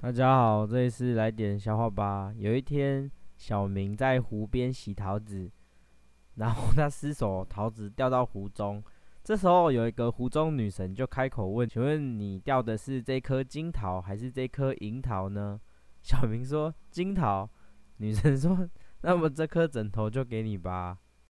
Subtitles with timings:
[0.00, 2.32] 大家好，这里是来点笑话吧。
[2.36, 5.50] 有一天，小明在湖边洗桃子，
[6.36, 8.80] 然后他失手，桃子掉到湖中。
[9.24, 15.60] 这时候，有一个湖中女神就开口问：“请问你掉的是这颗金桃还是这颗银桃呢？”
[16.00, 17.50] 小明说：“金桃。”
[17.98, 18.70] 女神说
[19.02, 20.96] ：“那么这颗枕头就给你吧。”